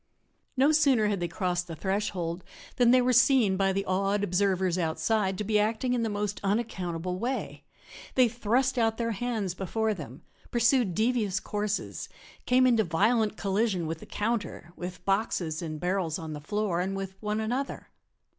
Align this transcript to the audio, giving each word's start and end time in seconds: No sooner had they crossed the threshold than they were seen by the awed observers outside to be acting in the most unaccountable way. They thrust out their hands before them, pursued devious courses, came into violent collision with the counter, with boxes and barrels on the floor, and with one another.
No 0.57 0.71
sooner 0.71 1.09
had 1.09 1.19
they 1.19 1.27
crossed 1.27 1.67
the 1.67 1.75
threshold 1.75 2.43
than 2.77 2.89
they 2.89 3.03
were 3.03 3.13
seen 3.13 3.55
by 3.55 3.71
the 3.71 3.85
awed 3.85 4.23
observers 4.23 4.79
outside 4.79 5.37
to 5.37 5.43
be 5.43 5.59
acting 5.59 5.93
in 5.93 6.01
the 6.01 6.09
most 6.09 6.41
unaccountable 6.43 7.19
way. 7.19 7.65
They 8.15 8.27
thrust 8.27 8.79
out 8.79 8.97
their 8.97 9.11
hands 9.11 9.53
before 9.53 9.93
them, 9.93 10.23
pursued 10.49 10.95
devious 10.95 11.39
courses, 11.39 12.09
came 12.47 12.65
into 12.65 12.83
violent 12.83 13.37
collision 13.37 13.85
with 13.85 13.99
the 13.99 14.07
counter, 14.07 14.73
with 14.75 15.05
boxes 15.05 15.61
and 15.61 15.79
barrels 15.79 16.17
on 16.17 16.33
the 16.33 16.41
floor, 16.41 16.81
and 16.81 16.95
with 16.97 17.15
one 17.21 17.39
another. 17.39 17.89